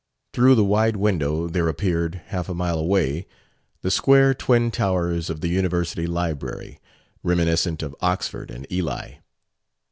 [0.33, 3.27] Through the wide window there appeared, half a mile away,
[3.83, 6.79] the square twin towers of the University library,
[7.21, 9.17] reminiscent of Oxford and Ely.